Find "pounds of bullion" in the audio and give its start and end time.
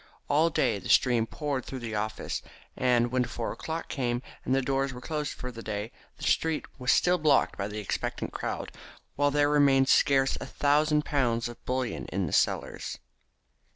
11.05-12.05